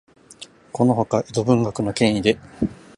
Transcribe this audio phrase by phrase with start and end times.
[0.71, 2.39] このほか、江戸文学の権威で、